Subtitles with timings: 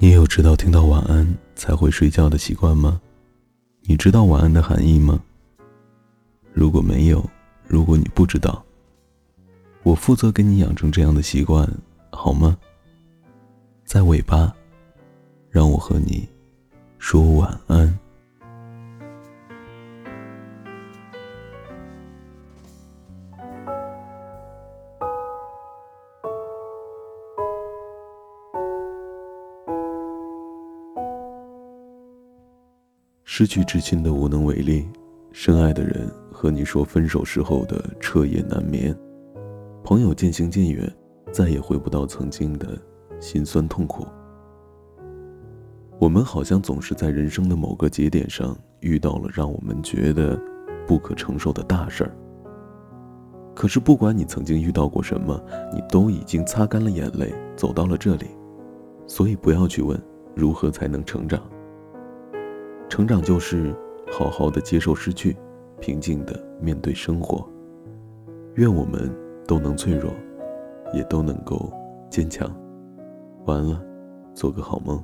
[0.00, 3.00] 你有知道听到晚安才会睡觉的习惯吗？
[3.82, 5.20] 你知道晚安的含义吗？
[6.52, 7.28] 如果没有，
[7.66, 8.64] 如果你不知道，
[9.82, 11.68] 我负责给你养成这样的习惯，
[12.12, 12.56] 好吗？
[13.84, 14.54] 在尾巴，
[15.50, 16.28] 让我和你
[17.00, 17.97] 说晚安。
[33.38, 34.84] 失去至亲的无能为力，
[35.30, 38.92] 深爱的人和你说分手时候的彻夜难眠，
[39.84, 40.92] 朋友渐行渐远，
[41.30, 42.76] 再也回不到曾经的
[43.20, 44.04] 心酸痛苦。
[46.00, 50.36] 我们好像总是在人生的某个节点上遇到了让我们觉得
[50.84, 52.16] 不可承受的大事儿。
[53.54, 55.40] 可是不管你曾经遇到过什么，
[55.72, 58.26] 你都已经擦干了眼泪走到了这里，
[59.06, 59.96] 所以不要去问
[60.34, 61.40] 如何才能成长。
[62.98, 63.72] 成长就是
[64.10, 65.36] 好好的接受失去，
[65.78, 67.48] 平静的面对生活。
[68.56, 69.08] 愿我们
[69.46, 70.10] 都能脆弱，
[70.92, 71.72] 也都能够
[72.10, 72.52] 坚强。
[73.46, 73.80] 完了，
[74.34, 75.00] 做个好梦。